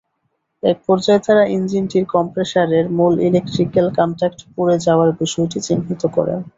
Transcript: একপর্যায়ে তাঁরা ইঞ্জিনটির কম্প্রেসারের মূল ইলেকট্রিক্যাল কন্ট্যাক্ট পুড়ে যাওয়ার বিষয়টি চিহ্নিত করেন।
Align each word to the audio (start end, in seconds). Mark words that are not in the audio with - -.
একপর্যায়ে 0.63 1.23
তাঁরা 1.25 1.43
ইঞ্জিনটির 1.55 2.05
কম্প্রেসারের 2.15 2.85
মূল 2.97 3.13
ইলেকট্রিক্যাল 3.27 3.87
কন্ট্যাক্ট 3.97 4.39
পুড়ে 4.53 4.75
যাওয়ার 4.85 5.09
বিষয়টি 5.21 5.57
চিহ্নিত 5.67 6.03
করেন। 6.15 6.39